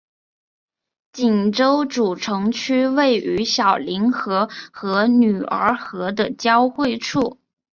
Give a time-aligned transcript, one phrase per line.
[1.13, 7.39] 锦州主城区位于小凌河和女儿河的交汇处。